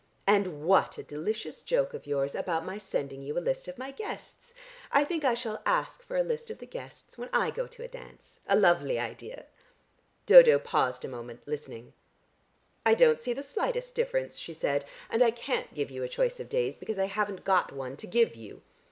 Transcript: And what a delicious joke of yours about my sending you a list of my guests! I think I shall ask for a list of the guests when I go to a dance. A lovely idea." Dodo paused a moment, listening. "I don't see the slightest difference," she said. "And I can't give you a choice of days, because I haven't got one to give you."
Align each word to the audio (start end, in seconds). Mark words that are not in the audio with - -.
And 0.25 0.63
what 0.65 0.97
a 0.97 1.03
delicious 1.03 1.61
joke 1.61 1.93
of 1.93 2.07
yours 2.07 2.33
about 2.33 2.65
my 2.65 2.79
sending 2.79 3.21
you 3.21 3.37
a 3.37 3.39
list 3.39 3.67
of 3.67 3.77
my 3.77 3.91
guests! 3.91 4.51
I 4.91 5.03
think 5.05 5.23
I 5.23 5.35
shall 5.35 5.61
ask 5.63 6.01
for 6.01 6.17
a 6.17 6.23
list 6.23 6.49
of 6.49 6.57
the 6.57 6.65
guests 6.65 7.19
when 7.19 7.29
I 7.31 7.51
go 7.51 7.67
to 7.67 7.83
a 7.83 7.87
dance. 7.87 8.39
A 8.47 8.55
lovely 8.55 8.97
idea." 8.97 9.45
Dodo 10.25 10.57
paused 10.57 11.05
a 11.05 11.07
moment, 11.07 11.41
listening. 11.47 11.93
"I 12.83 12.95
don't 12.95 13.19
see 13.19 13.33
the 13.33 13.43
slightest 13.43 13.93
difference," 13.93 14.39
she 14.39 14.55
said. 14.55 14.85
"And 15.07 15.21
I 15.21 15.29
can't 15.29 15.71
give 15.71 15.91
you 15.91 16.01
a 16.01 16.09
choice 16.09 16.39
of 16.39 16.49
days, 16.49 16.77
because 16.77 16.97
I 16.97 17.05
haven't 17.05 17.45
got 17.45 17.71
one 17.71 17.95
to 17.97 18.07
give 18.07 18.33
you." 18.35 18.63